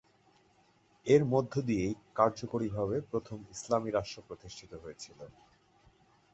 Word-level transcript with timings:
এর 1.05 1.21
মধ্য 1.25 1.53
দিয়েই 1.67 1.93
কার্যকরীভাবে 2.15 2.97
প্রথম 3.11 3.37
ইসলামী 3.51 3.89
রাষ্ট্র 3.91 4.19
প্রতিষ্ঠিত 4.27 4.71
হয়েছিল। 4.83 5.19